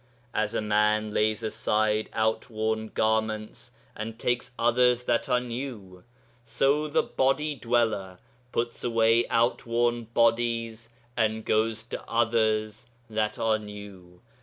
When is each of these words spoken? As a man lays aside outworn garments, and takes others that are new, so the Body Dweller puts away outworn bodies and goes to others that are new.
As 0.33 0.55
a 0.55 0.63
man 0.63 1.13
lays 1.13 1.43
aside 1.43 2.09
outworn 2.13 2.87
garments, 2.87 3.69
and 3.95 4.17
takes 4.17 4.49
others 4.57 5.03
that 5.03 5.29
are 5.29 5.39
new, 5.39 6.03
so 6.43 6.87
the 6.87 7.03
Body 7.03 7.53
Dweller 7.53 8.17
puts 8.51 8.83
away 8.83 9.27
outworn 9.29 10.05
bodies 10.05 10.89
and 11.15 11.45
goes 11.45 11.83
to 11.83 12.03
others 12.09 12.87
that 13.11 13.37
are 13.37 13.59
new. 13.59 14.21